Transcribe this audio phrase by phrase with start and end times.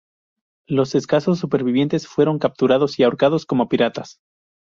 [0.65, 4.17] Los escasos supervivientes fueron capturados y ahorcados como piratas.